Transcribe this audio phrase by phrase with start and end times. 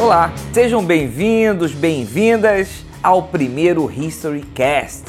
[0.00, 5.02] Olá, sejam bem-vindos, bem-vindas ao primeiro History Cast,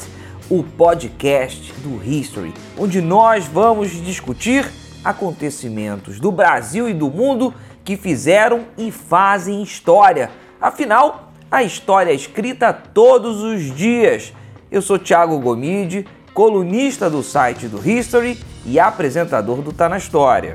[0.50, 4.68] o podcast do History, onde nós vamos discutir
[5.04, 7.54] acontecimentos do Brasil e do mundo
[7.84, 10.28] que fizeram e fazem história.
[10.60, 14.32] Afinal, a história é escrita todos os dias.
[14.72, 16.04] Eu sou Thiago Gomide,
[16.34, 20.54] colunista do site do History e apresentador do Tá na História.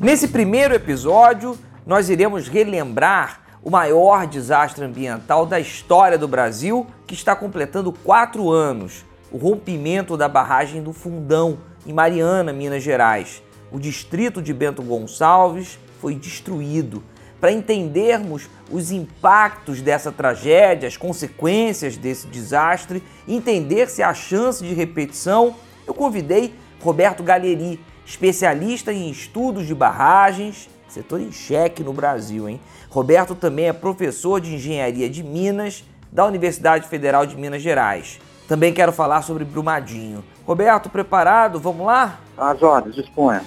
[0.00, 7.14] Nesse primeiro episódio, nós iremos relembrar o maior desastre ambiental da história do Brasil, que
[7.14, 13.42] está completando quatro anos: o rompimento da barragem do Fundão, em Mariana, Minas Gerais.
[13.72, 17.02] O distrito de Bento Gonçalves foi destruído.
[17.40, 24.74] Para entendermos os impactos dessa tragédia, as consequências desse desastre, entender se há chance de
[24.74, 32.48] repetição, eu convidei Roberto Galeri, especialista em estudos de barragens, setor em cheque no Brasil,
[32.48, 32.58] hein?
[32.88, 38.18] Roberto também é professor de engenharia de Minas da Universidade Federal de Minas Gerais.
[38.48, 40.24] Também quero falar sobre Brumadinho.
[40.46, 41.60] Roberto, preparado?
[41.60, 42.18] Vamos lá?
[42.34, 43.42] As ordens, disponha.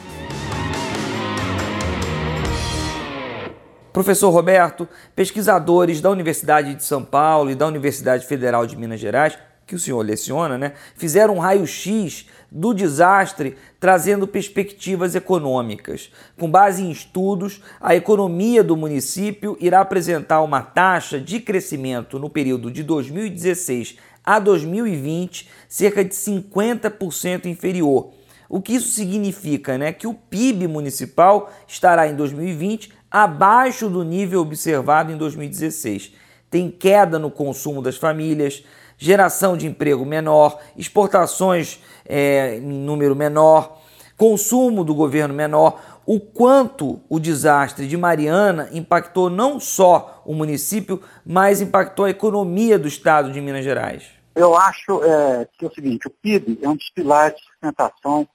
[3.92, 9.36] Professor Roberto, pesquisadores da Universidade de São Paulo e da Universidade Federal de Minas Gerais
[9.66, 16.12] que o senhor leciona, né, fizeram um raio-x do desastre, trazendo perspectivas econômicas.
[16.38, 22.30] Com base em estudos, a economia do município irá apresentar uma taxa de crescimento no
[22.30, 28.12] período de 2016 a 2020 cerca de 50% inferior.
[28.50, 29.78] O que isso significa?
[29.78, 29.94] Né?
[29.94, 36.14] Que o PIB municipal estará em 2020 abaixo do nível observado em 2016.
[36.50, 38.64] Tem queda no consumo das famílias,
[39.02, 43.82] geração de emprego menor, exportações é, em número menor,
[44.16, 51.02] consumo do governo menor, o quanto o desastre de Mariana impactou não só o município,
[51.25, 54.08] mas impactou a economia do estado de Minas Gerais?
[54.36, 58.28] Eu acho é, que é o seguinte, o PIB é um dos pilares de sustentação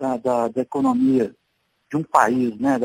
[0.00, 1.34] da, da, da economia
[1.90, 2.78] de um país, né?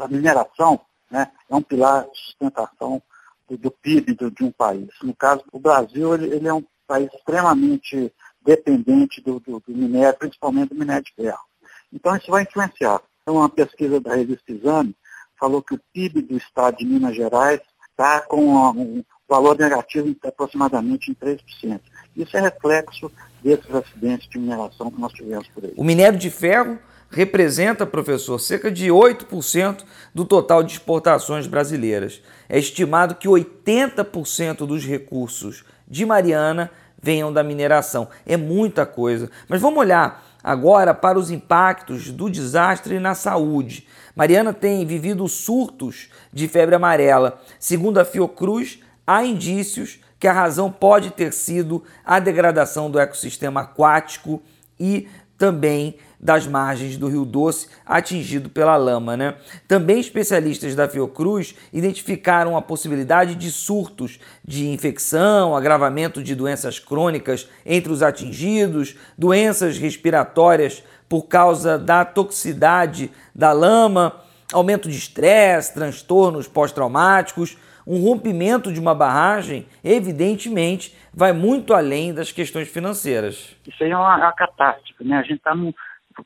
[0.00, 1.30] a mineração né?
[1.48, 3.00] é um pilar de sustentação
[3.48, 4.88] do, do PIB do, de um país.
[5.04, 8.12] No caso, o Brasil ele, ele é um país extremamente
[8.44, 11.38] dependente do, do, do, minério, principalmente do minério de ferro.
[11.92, 13.00] Então isso vai influenciar.
[13.22, 14.96] Então, uma pesquisa da revista Exame
[15.38, 20.18] falou que o PIB do estado de Minas Gerais está com um valor negativo de
[20.24, 21.80] aproximadamente em 3%.
[22.16, 25.72] Isso é reflexo desses acidentes de mineração que nós tivemos por aí.
[25.76, 26.78] O minério de ferro
[27.08, 29.84] representa, professor, cerca de 8%
[30.14, 32.20] do total de exportações brasileiras.
[32.48, 36.70] É estimado que 80% dos recursos de Mariana
[37.02, 38.08] venham da mineração.
[38.24, 39.30] É muita coisa.
[39.48, 43.86] Mas vamos olhar agora para os impactos do desastre na saúde.
[44.14, 47.40] Mariana tem vivido surtos de febre amarela.
[47.58, 53.62] Segundo a Fiocruz, há indícios que a razão pode ter sido a degradação do ecossistema
[53.62, 54.42] aquático
[54.78, 55.08] e
[55.40, 59.16] também das margens do Rio Doce atingido pela lama.
[59.16, 59.34] Né?
[59.66, 67.48] Também especialistas da Fiocruz identificaram a possibilidade de surtos de infecção, agravamento de doenças crônicas
[67.64, 74.14] entre os atingidos, doenças respiratórias por causa da toxicidade da lama,
[74.52, 77.56] aumento de estresse, transtornos pós-traumáticos.
[77.90, 83.56] Um rompimento de uma barragem, evidentemente, vai muito além das questões financeiras.
[83.66, 85.16] Isso aí é uma, uma catástrofe, né?
[85.16, 85.52] A gente está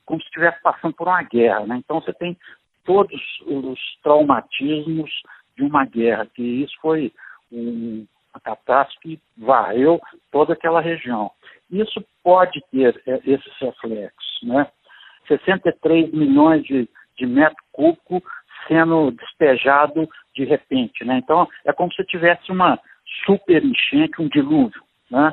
[0.05, 1.67] como se estivesse passando por uma guerra.
[1.67, 1.77] Né?
[1.79, 2.37] Então você tem
[2.85, 5.11] todos os traumatismos
[5.57, 7.11] de uma guerra, que isso foi
[7.51, 9.99] um, uma catástrofe que varreu
[10.31, 11.31] toda aquela região.
[11.71, 14.39] Isso pode ter é, esses reflexos.
[14.43, 14.67] Né?
[15.29, 16.87] 63 milhões de,
[17.17, 18.23] de metro cúbico
[18.67, 21.05] sendo despejado de repente.
[21.05, 21.19] Né?
[21.19, 22.79] Então, é como se tivesse uma
[23.25, 24.83] super enchente, um dilúvio.
[25.11, 25.33] Né?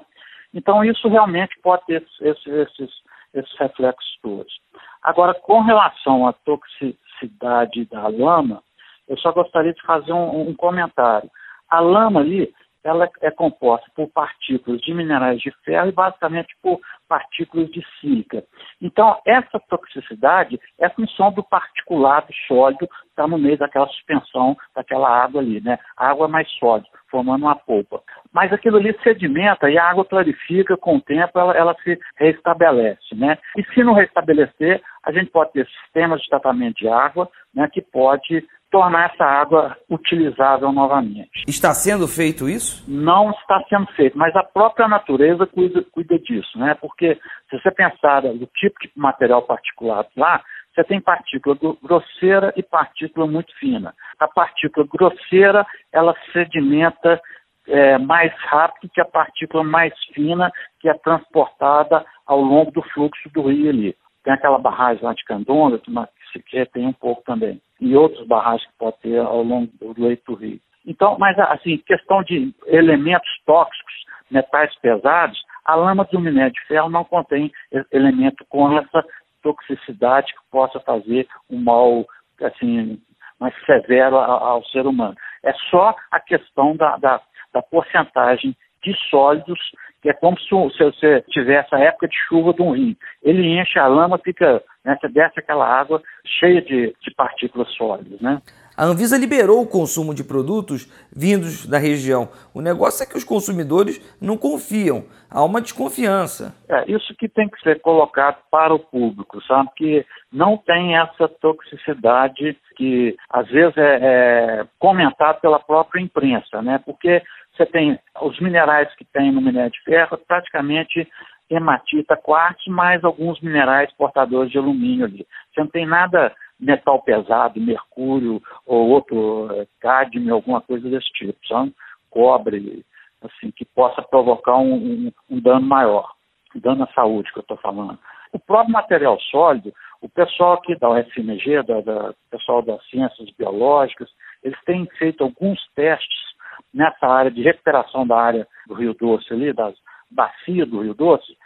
[0.53, 2.89] Então, isso realmente pode ter esses, esses
[3.33, 4.53] esses reflexos todos.
[5.01, 8.61] Agora, com relação à toxicidade da lama,
[9.07, 11.29] eu só gostaria de fazer um, um comentário.
[11.69, 16.79] A lama ali, ela é composta por partículas de minerais de ferro e basicamente por
[17.07, 18.43] partículas de sílica.
[18.81, 25.09] Então, essa toxicidade é função do particulado sólido que está no meio daquela suspensão, daquela
[25.09, 25.77] água ali, né?
[25.95, 28.01] Água mais sólida, formando uma polpa.
[28.33, 33.13] Mas aquilo ali sedimenta e a água clarifica, com o tempo ela, ela se restabelece,
[33.15, 33.37] né?
[33.57, 37.81] E se não restabelecer, a gente pode ter sistemas de tratamento de água, né, que
[37.81, 41.43] pode tornar essa água utilizável novamente.
[41.47, 42.83] Está sendo feito isso?
[42.87, 46.73] Não está sendo feito, mas a própria natureza cuida, cuida disso, né?
[46.75, 47.19] Porque
[47.49, 50.41] se você pensar no tipo de material particulado lá,
[50.73, 53.93] você tem partícula grosseira e partícula muito fina.
[54.17, 57.21] A partícula grosseira, ela sedimenta
[57.67, 63.29] é, mais rápido que a partícula mais fina que é transportada ao longo do fluxo
[63.33, 63.95] do rio ali.
[64.23, 65.91] Tem aquela barragem lá de Candonga, que
[66.31, 67.59] sequer tem um pouco também.
[67.81, 70.59] E outras barragens que pode ter ao longo do leito do rio.
[70.85, 73.93] Então, mas assim, questão de elementos tóxicos,
[74.29, 77.51] metais pesados, a lama do minério de ferro não contém
[77.91, 79.03] elemento com essa
[79.43, 82.05] toxicidade que possa fazer um mal
[82.41, 82.99] assim
[83.39, 85.15] mais severo ao ser humano.
[85.43, 87.19] É só a questão da, da,
[87.51, 89.59] da porcentagem de sólidos,
[90.01, 92.95] que é como se, se você tivesse a época de chuva de um rio.
[93.23, 96.01] Ele enche a lama, fica, né, você desce aquela água
[96.39, 98.41] cheia de, de partículas sólidas, né?
[98.75, 102.29] A Anvisa liberou o consumo de produtos vindos da região.
[102.53, 106.55] O negócio é que os consumidores não confiam, há uma desconfiança.
[106.69, 109.69] É, isso que tem que ser colocado para o público, sabe?
[109.75, 116.81] Que não tem essa toxicidade que às vezes é, é comentado pela própria imprensa, né?
[116.83, 117.21] Porque
[117.55, 121.07] você tem os minerais que tem no minério de ferro, praticamente
[121.51, 125.27] hematita, quartzo, mais alguns minerais portadores de alumínio ali.
[125.53, 131.37] Você não tem nada metal pesado, mercúrio ou outro é, cádmio, alguma coisa desse tipo,
[131.47, 131.73] sabe?
[132.11, 132.85] cobre,
[133.21, 136.11] assim, que possa provocar um, um, um dano maior,
[136.55, 137.97] dano à saúde que eu estou falando.
[138.33, 144.09] O próprio material sólido, o pessoal aqui da UFMG, da, da pessoal das ciências biológicas,
[144.43, 146.31] eles têm feito alguns testes
[146.73, 149.75] nessa área de recuperação da área do Rio Doce ali, das
[150.09, 151.37] bacias do Rio Doce,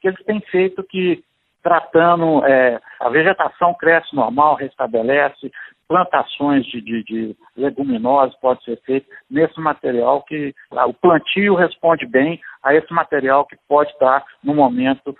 [0.00, 1.22] que eles têm feito que
[1.62, 5.50] tratando, é, a vegetação cresce normal, restabelece,
[5.88, 12.40] plantações de, de, de leguminosas pode ser feito nesse material que o plantio responde bem
[12.62, 15.16] a esse material que pode estar no momento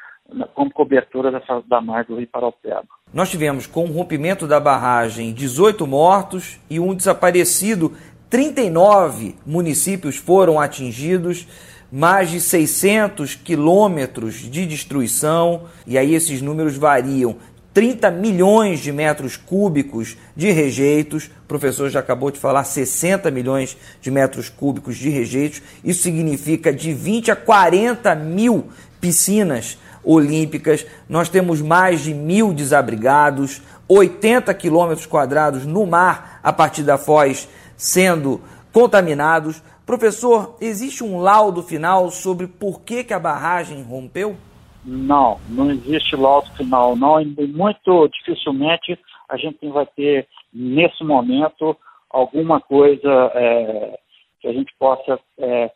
[0.55, 2.85] como cobertura dessa, da margem do Rio Paraupeba.
[3.13, 7.93] Nós tivemos com o rompimento da barragem 18 mortos e um desaparecido.
[8.29, 11.47] 39 municípios foram atingidos
[11.91, 17.37] mais de 600 quilômetros de destruição, e aí esses números variam.
[17.73, 23.77] 30 milhões de metros cúbicos de rejeitos, o professor já acabou de falar 60 milhões
[24.01, 28.69] de metros cúbicos de rejeitos, isso significa de 20 a 40 mil
[29.01, 36.83] piscinas olímpicas, nós temos mais de mil desabrigados, 80 quilômetros quadrados no mar a partir
[36.83, 38.41] da Foz sendo
[38.73, 39.63] contaminados.
[39.89, 44.37] Professor, existe um laudo final sobre por que, que a barragem rompeu?
[44.85, 47.19] Não, não existe laudo final, não.
[47.19, 48.99] E muito dificilmente
[49.31, 51.75] a gente vai ter, nesse momento,
[52.11, 53.99] alguma coisa é,
[54.43, 55.71] que a gente possa é,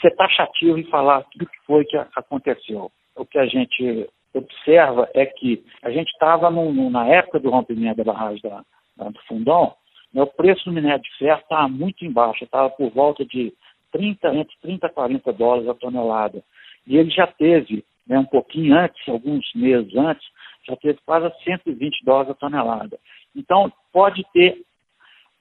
[0.00, 2.88] ser taxativo e falar o que foi que aconteceu.
[3.16, 8.12] O que a gente observa é que a gente estava na época do rompimento da
[8.12, 8.62] barragem da,
[8.96, 9.74] da, do Fundão,
[10.14, 13.52] o preço do minério de ferro estava muito embaixo, estava por volta de
[13.92, 16.42] 30, entre 30 e 40 dólares a tonelada.
[16.86, 20.26] E ele já teve, né, um pouquinho antes, alguns meses antes,
[20.66, 22.98] já teve quase 120 dólares a tonelada.
[23.34, 24.60] Então, pode ter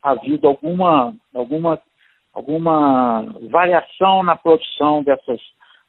[0.01, 1.81] havido alguma, alguma,
[2.33, 5.41] alguma variação na produção dessas,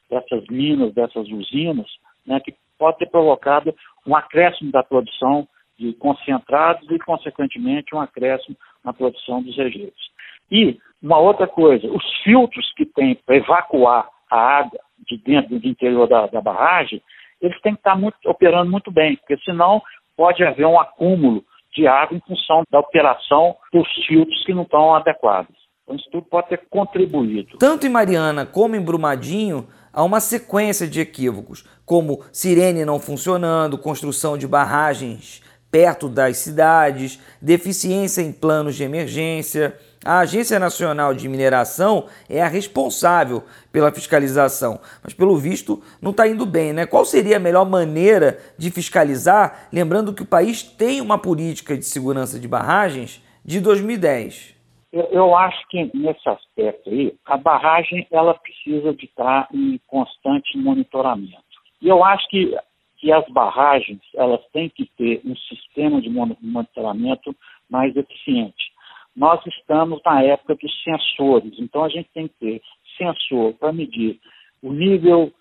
[0.08, 1.86] dessas minas, dessas usinas,
[2.26, 3.74] né, que pode ter provocado
[4.06, 5.46] um acréscimo da produção
[5.78, 10.10] de concentrados e, consequentemente, um acréscimo na produção dos rejeitos.
[10.50, 15.66] E uma outra coisa, os filtros que tem para evacuar a água de dentro do
[15.66, 17.02] interior da, da barragem,
[17.40, 19.82] eles têm que estar muito, operando muito bem, porque senão
[20.16, 21.42] pode haver um acúmulo
[21.74, 25.54] de água em função da operação dos filtros que não estão adequados.
[25.82, 27.58] Então isso tudo pode ter contribuído.
[27.58, 33.78] Tanto em Mariana como em Brumadinho, há uma sequência de equívocos, como sirene não funcionando,
[33.78, 39.76] construção de barragens perto das cidades, deficiência em planos de emergência.
[40.04, 46.26] A Agência Nacional de Mineração é a responsável pela fiscalização, mas pelo visto não está
[46.26, 46.86] indo bem, né?
[46.86, 49.68] Qual seria a melhor maneira de fiscalizar?
[49.70, 54.56] Lembrando que o país tem uma política de segurança de barragens de 2010.
[54.92, 60.56] Eu, eu acho que nesse aspecto aí, a barragem ela precisa de estar em constante
[60.56, 61.44] monitoramento.
[61.80, 62.56] E eu acho que
[63.00, 67.34] que as barragens elas têm que ter um sistema de monitoramento
[67.68, 68.70] mais eficiente.
[69.16, 72.62] Nós estamos na época dos sensores, então a gente tem que ter
[72.96, 74.20] sensor para medir
[74.62, 75.32] o nível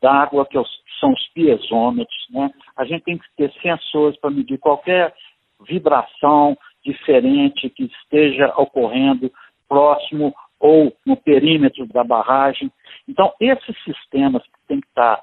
[0.00, 0.56] d'água, que
[1.00, 2.50] são os piezômetros, né?
[2.76, 5.14] A gente tem que ter sensores para medir qualquer
[5.60, 9.30] vibração diferente que esteja ocorrendo
[9.68, 12.70] próximo ou no perímetro da barragem.
[13.08, 15.20] Então, esses sistemas têm que estar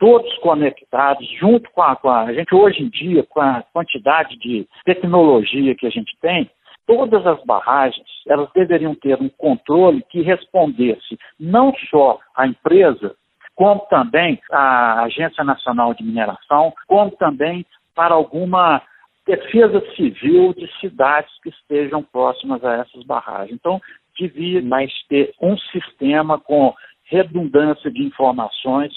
[0.00, 4.36] todos conectados, junto com a, com a, a gente hoje em dia, com a quantidade
[4.38, 6.50] de tecnologia que a gente tem,
[6.86, 13.14] todas as barragens elas deveriam ter um controle que respondesse não só à empresa,
[13.54, 18.80] como também à Agência Nacional de Mineração, como também para alguma
[19.26, 23.52] defesa civil de cidades que estejam próximas a essas barragens.
[23.52, 23.78] Então,
[24.18, 28.92] devia mais ter um sistema com redundância de informações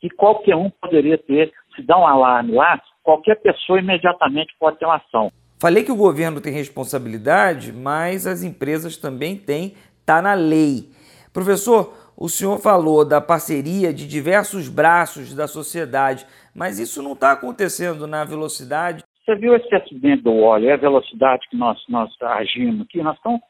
[0.00, 1.52] que qualquer um poderia ter.
[1.76, 5.30] Se dá um alarme lá, qualquer pessoa imediatamente pode ter uma ação.
[5.60, 10.88] Falei que o governo tem responsabilidade, mas as empresas também têm, está na lei.
[11.32, 17.32] Professor, o senhor falou da parceria de diversos braços da sociedade, mas isso não está
[17.32, 19.04] acontecendo na velocidade.
[19.24, 23.16] Você viu esse acidente do óleo, é a velocidade que nós, nós agimos aqui, nós
[23.16, 23.40] estamos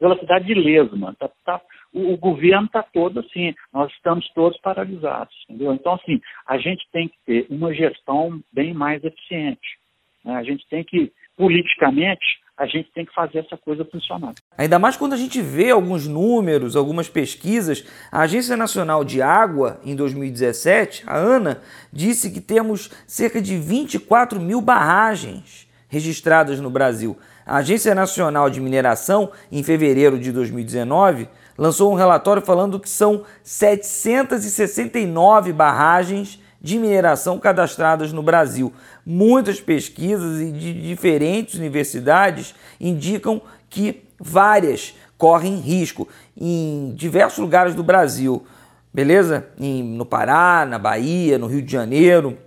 [0.00, 1.14] velocidade de lesma.
[1.18, 1.60] Tá, tá,
[1.92, 5.34] o, o, governo está todo assim, nós estamos todos paralisados.
[5.48, 5.72] Entendeu?
[5.74, 9.78] Então, assim, a gente tem que ter uma gestão bem mais eficiente.
[10.24, 10.34] Né?
[10.34, 14.34] A gente tem que, politicamente, a gente tem que fazer essa coisa funcionar.
[14.56, 17.84] Ainda mais quando a gente vê alguns números, algumas pesquisas.
[18.10, 24.40] A Agência Nacional de Água, em 2017, a ANA, disse que temos cerca de 24
[24.40, 27.18] mil barragens registradas no Brasil.
[27.44, 33.24] A Agência Nacional de Mineração, em fevereiro de 2019, lançou um relatório falando que são
[33.42, 38.72] 769 barragens de mineração cadastradas no Brasil.
[39.04, 46.06] Muitas pesquisas de diferentes universidades indicam que várias correm risco
[46.36, 48.46] em diversos lugares do Brasil.
[48.94, 49.48] Beleza?
[49.58, 52.38] No Pará, na Bahia, no Rio de Janeiro,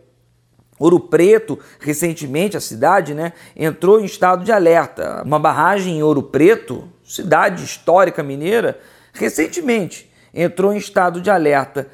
[0.80, 5.24] Ouro Preto, recentemente a cidade, né, entrou em estado de alerta.
[5.26, 8.80] Uma barragem em Ouro Preto, cidade histórica mineira,
[9.14, 11.88] recentemente entrou em estado de alerta.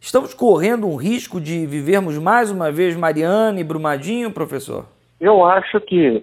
[0.00, 4.86] Estamos correndo um risco de vivermos mais uma vez Mariana e Brumadinho, professor?
[5.18, 6.22] Eu acho que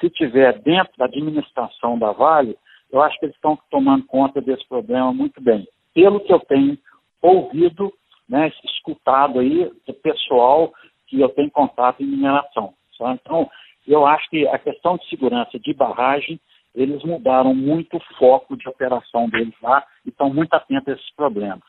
[0.00, 2.56] se tiver dentro da administração da Vale,
[2.90, 5.66] eu acho que eles estão tomando conta desse problema muito bem.
[5.92, 6.78] Pelo que eu tenho
[7.20, 7.92] ouvido,
[8.28, 10.72] né, escutado aí, do pessoal
[11.08, 12.74] que eu tenho contato em mineração.
[12.98, 13.12] Tá?
[13.12, 13.50] Então,
[13.86, 16.38] eu acho que a questão de segurança de barragem,
[16.74, 21.14] eles mudaram muito o foco de operação deles lá e estão muito atentos a esses
[21.14, 21.64] problemas.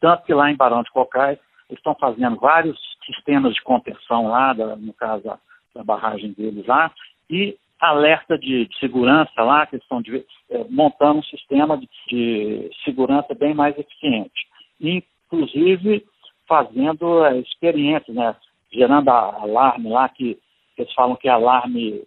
[0.00, 4.52] Tanto que lá em Barão de Cocais, eles estão fazendo vários sistemas de contenção lá,
[4.52, 5.38] da, no caso da,
[5.74, 6.92] da, barragem deles lá,
[7.28, 12.70] e alerta de, de segurança lá, que estão de, é, montando um sistema de, de,
[12.84, 14.46] segurança bem mais eficiente.
[14.80, 16.04] Inclusive
[16.46, 18.36] fazendo é, experiências, né?
[18.74, 20.38] Gerando alarme lá, que,
[20.74, 22.02] que eles falam que é alarme,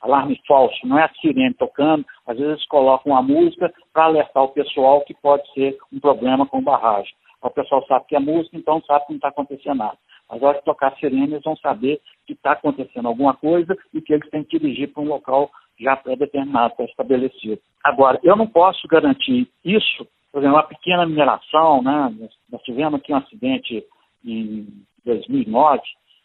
[0.00, 4.44] alarme falso, não é a sirene tocando, às vezes eles colocam uma música para alertar
[4.44, 7.12] o pessoal que pode ser um problema com barragem.
[7.42, 9.96] O pessoal sabe que é música, então sabe que não está acontecendo nada.
[10.28, 13.76] Mas na hora de tocar a sirene, eles vão saber que está acontecendo alguma coisa
[13.94, 17.58] e que eles têm que dirigir para um local já pré-determinado, pré-estabelecido.
[17.82, 22.14] Agora, eu não posso garantir isso, por exemplo, uma pequena mineração, né?
[22.52, 23.82] Nós tivemos aqui um acidente
[24.24, 24.66] em
[25.04, 25.82] 2009,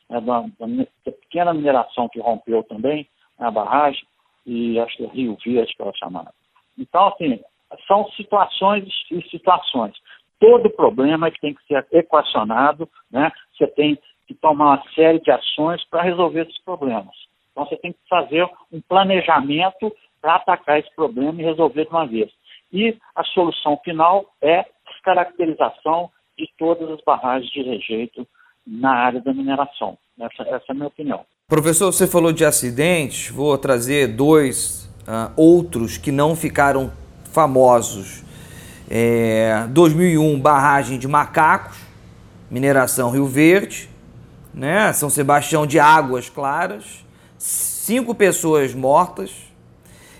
[0.09, 3.07] né, da, da, pequena mineração que rompeu também
[3.39, 4.03] a barragem,
[4.45, 6.33] e acho que é Rio Verde que ela é chamada.
[6.77, 7.39] Então, assim,
[7.87, 9.93] são situações e situações.
[10.39, 13.31] Todo problema tem que ser equacionado, né?
[13.57, 13.97] Você tem
[14.27, 17.15] que tomar uma série de ações para resolver esses problemas.
[17.51, 22.05] Então, você tem que fazer um planejamento para atacar esse problema e resolver de uma
[22.05, 22.31] vez.
[22.71, 28.27] E a solução final é descaracterização de todas as barragens de rejeito
[28.65, 29.97] na área da mineração.
[30.19, 31.21] Essa, essa é a minha opinião.
[31.47, 36.91] Professor, você falou de acidentes, vou trazer dois uh, outros que não ficaram
[37.31, 38.23] famosos.
[38.89, 41.77] É, 2001, barragem de Macacos,
[42.49, 43.89] mineração Rio Verde,
[44.53, 44.91] né?
[44.93, 47.05] São Sebastião de Águas Claras,
[47.37, 49.31] cinco pessoas mortas.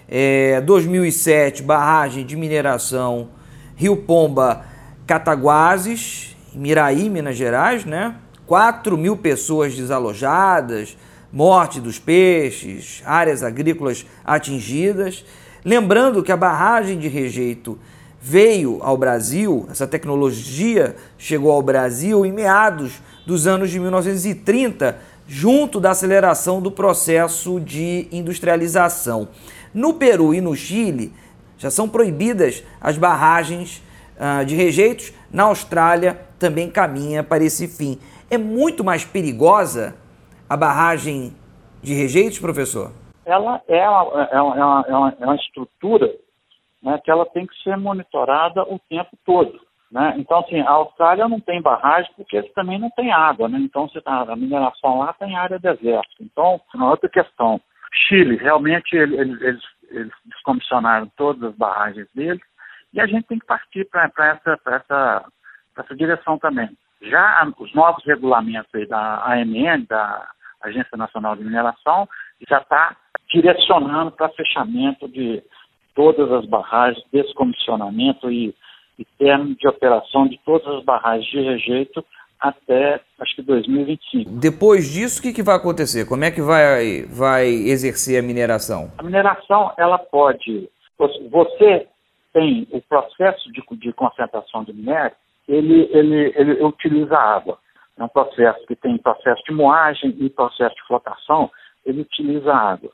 [0.07, 3.29] É, 2007, barragem de mineração
[3.75, 4.63] Rio Pomba
[5.07, 8.15] Cataguases, Miraí, Minas Gerais, né?
[8.45, 10.97] 4 mil pessoas desalojadas,
[11.31, 15.25] morte dos peixes, áreas agrícolas atingidas.
[15.63, 17.77] Lembrando que a barragem de rejeito
[18.21, 24.97] veio ao Brasil, essa tecnologia chegou ao Brasil em meados dos anos de 1930,
[25.27, 29.27] junto da aceleração do processo de industrialização.
[29.73, 31.11] No Peru e no Chile
[31.57, 33.81] já são proibidas as barragens
[34.15, 37.99] uh, de rejeitos, na Austrália também caminha para esse fim.
[38.29, 39.95] É muito mais perigosa
[40.49, 41.33] a barragem
[41.81, 42.91] de rejeitos, professor?
[43.25, 46.11] Ela é uma, é uma, é uma, é uma é estrutura
[46.81, 49.59] né, que ela tem que ser monitorada o tempo todo.
[49.91, 50.15] Né?
[50.17, 53.57] Então, assim, a Austrália não tem barragem porque também não tem água, né?
[53.59, 56.09] Então, você tá, a mineração lá tem área deserta.
[56.19, 57.61] Então, uma outra questão.
[58.07, 62.41] Chile, realmente, eles, eles, eles descomissionaram todas as barragens deles
[62.95, 65.25] e a gente tem que partir para essa, essa,
[65.77, 66.69] essa direção também.
[67.01, 70.29] Já os novos regulamentos da AMN, da
[70.63, 72.07] Agência Nacional de Mineração,
[72.49, 72.95] já está
[73.29, 75.43] direcionando para fechamento de
[75.93, 78.55] todas as barragens, descomissionamento e,
[78.97, 82.03] e término de operação de todas as barragens de rejeito
[82.39, 84.29] até acho que 2025.
[84.39, 86.05] Depois disso, o que, que vai acontecer?
[86.05, 88.91] Como é que vai, vai exercer a mineração?
[88.97, 90.69] A mineração, ela pode.
[90.97, 91.87] Você
[92.35, 95.15] tem o processo de, de concentração de minério,
[95.47, 97.57] ele, ele, ele utiliza água.
[97.97, 101.49] É um processo que tem processo de moagem e processo de flotação,
[101.85, 102.91] ele utiliza água.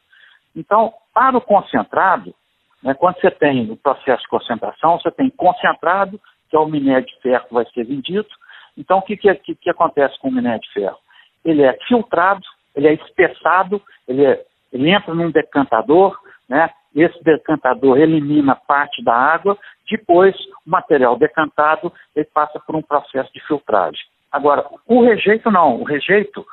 [0.55, 2.35] Então, para o concentrado,
[2.83, 7.07] né, quando você tem o processo de concentração, você tem concentrado, que é o minério
[7.07, 8.29] de ferro que vai ser vendido.
[8.77, 10.97] Então, o que, que, que, acontece com o minério de ferro?
[11.43, 12.43] Ele é filtrado,
[12.75, 16.15] ele é espessado, ele, é, ele entra num decantador,
[16.47, 16.69] né?
[16.95, 19.57] Esse decantador elimina parte da água,
[19.89, 24.01] depois o material decantado ele passa por um processo de filtragem.
[24.31, 26.45] Agora, o rejeito não, o rejeito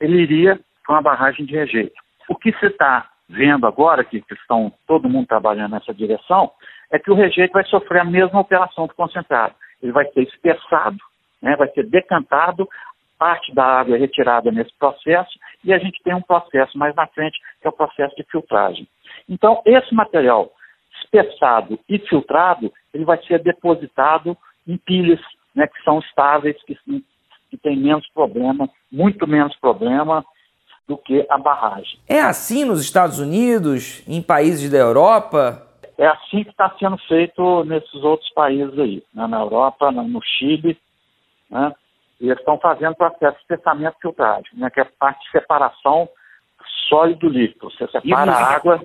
[0.00, 1.94] ele iria para uma barragem de rejeito.
[2.28, 6.50] O que se está vendo agora, que, que estão todo mundo trabalhando nessa direção,
[6.90, 9.54] é que o rejeito vai sofrer a mesma operação do concentrado.
[9.82, 10.98] Ele vai ser espessado,
[11.42, 12.68] né, vai ser decantado,
[13.18, 17.06] parte da água é retirada nesse processo e a gente tem um processo mais na
[17.06, 18.86] frente, que é o processo de filtragem.
[19.28, 20.50] Então, esse material
[21.02, 25.20] espessado e filtrado, ele vai ser depositado em pilhas
[25.54, 26.76] né, que são estáveis, que,
[27.50, 30.24] que têm menos problema, muito menos problema,
[30.86, 31.98] do que a barragem.
[32.08, 35.66] É assim nos Estados Unidos, em países da Europa?
[35.98, 39.26] É assim que está sendo feito nesses outros países aí, né?
[39.26, 40.78] na Europa, no Chile,
[41.50, 41.74] né?
[42.20, 44.70] e eles estão fazendo processo de espessamento filtragem, né?
[44.70, 46.08] que é parte de separação
[46.88, 47.70] sólido-líquido.
[47.70, 48.80] Você separa a água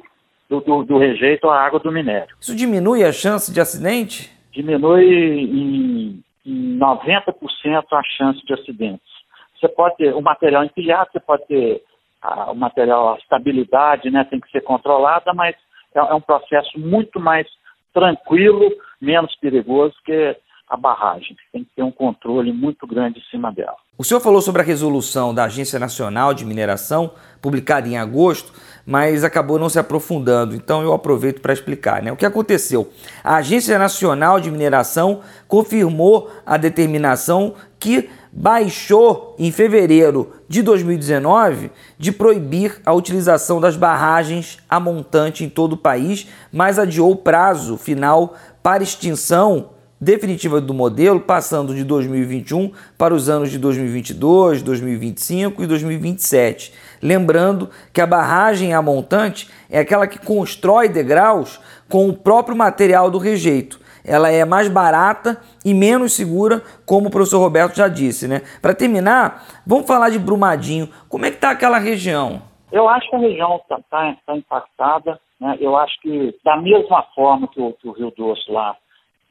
[0.52, 2.36] do, do, do rejeito à água do minério.
[2.40, 4.30] Isso diminui a chance de acidente?
[4.52, 9.10] Diminui em, em 90% a chance de acidentes.
[9.58, 11.82] Você pode ter o material empilhado, você pode ter
[12.22, 15.56] a, o material, a estabilidade né, tem que ser controlada, mas
[15.96, 17.48] é, é um processo muito mais
[17.94, 20.36] tranquilo, menos perigoso que
[20.72, 21.36] a barragem.
[21.52, 23.76] Tem que ter um controle muito grande em cima dela.
[23.98, 28.54] O senhor falou sobre a resolução da Agência Nacional de Mineração, publicada em agosto,
[28.86, 32.02] mas acabou não se aprofundando, então eu aproveito para explicar.
[32.02, 32.12] Né?
[32.12, 32.90] O que aconteceu?
[33.22, 42.14] A Agência Nacional de Mineração confirmou a determinação que baixou em fevereiro de 2019 de
[42.14, 47.76] proibir a utilização das barragens a montante em todo o país, mas adiou o prazo
[47.78, 55.62] final para extinção definitiva do modelo, passando de 2021 para os anos de 2022, 2025
[55.62, 56.74] e 2027.
[57.04, 63.12] Lembrando que a barragem a montante é aquela que constrói degraus com o próprio material
[63.12, 63.80] do rejeito.
[64.04, 68.42] Ela é mais barata e menos segura, como o professor Roberto já disse, né?
[68.60, 70.90] Para terminar, vamos falar de Brumadinho.
[71.08, 72.42] Como é que está aquela região?
[72.72, 75.20] Eu acho que a região está tá, tá impactada.
[75.40, 75.58] Né?
[75.60, 78.76] Eu acho que da mesma forma que o, que o Rio Doce lá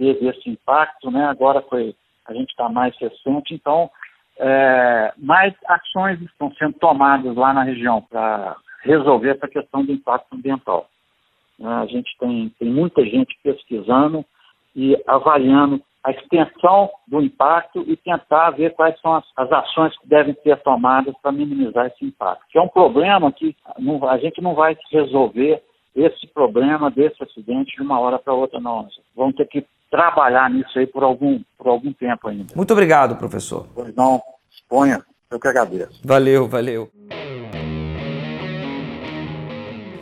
[0.00, 1.26] teve esse impacto, né?
[1.26, 1.94] Agora foi
[2.26, 3.90] a gente está mais recente, então
[4.38, 10.34] é, mais ações estão sendo tomadas lá na região para resolver essa questão do impacto
[10.34, 10.88] ambiental.
[11.60, 14.24] É, a gente tem, tem muita gente pesquisando
[14.74, 20.08] e avaliando a extensão do impacto e tentar ver quais são as, as ações que
[20.08, 22.46] devem ser tomadas para minimizar esse impacto.
[22.48, 25.62] Que é um problema que não, a gente não vai resolver
[25.94, 28.88] esse problema desse acidente de uma hora para outra, não.
[29.14, 32.54] Vamos ter que trabalhar nisso aí por algum, por algum tempo ainda.
[32.54, 33.66] Muito obrigado, professor.
[33.74, 35.04] Pois não, exponha.
[35.30, 36.00] Eu que agradeço.
[36.04, 36.90] Valeu, valeu.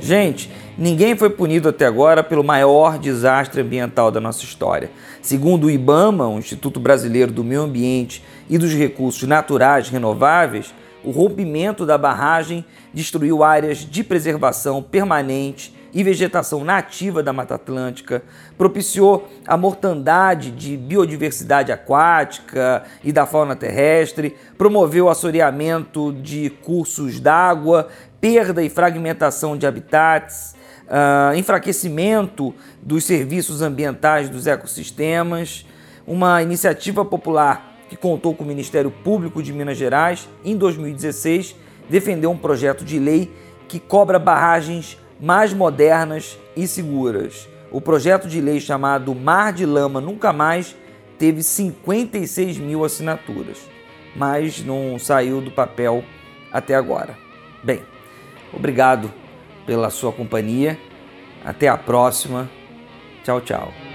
[0.01, 4.90] Gente, ninguém foi punido até agora pelo maior desastre ambiental da nossa história.
[5.20, 10.72] Segundo o IBAMA, o Instituto Brasileiro do Meio Ambiente e dos Recursos Naturais Renováveis,
[11.05, 18.22] o rompimento da barragem destruiu áreas de preservação permanente e vegetação nativa da Mata Atlântica,
[18.57, 27.20] propiciou a mortandade de biodiversidade aquática e da fauna terrestre, promoveu o assoreamento de cursos
[27.20, 27.88] d'água,
[28.20, 30.55] perda e fragmentação de habitats,
[30.88, 35.66] uh, enfraquecimento dos serviços ambientais dos ecossistemas,
[36.07, 41.57] uma iniciativa popular que contou com o Ministério Público de Minas Gerais, em 2016,
[41.88, 43.33] defendeu um projeto de lei
[43.66, 47.48] que cobra barragens mais modernas e seguras.
[47.70, 50.76] O projeto de lei chamado Mar de Lama Nunca Mais
[51.18, 53.59] teve 56 mil assinaturas,
[54.16, 56.04] mas não saiu do papel
[56.52, 57.16] até agora.
[57.62, 57.83] Bem,
[58.52, 59.12] obrigado
[59.66, 60.78] pela sua companhia.
[61.44, 62.48] Até a próxima.
[63.22, 63.88] Tchau, tchau.